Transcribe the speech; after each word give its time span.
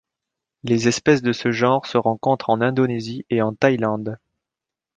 Les 0.63 0.87
espèces 0.87 1.21
de 1.21 1.31
ce 1.31 1.51
genre 1.51 1.85
se 1.85 1.95
rencontrent 1.95 2.49
en 2.49 2.59
Indonésie 2.59 3.23
et 3.29 3.43
en 3.43 3.53
Thaïlande. 3.53 4.17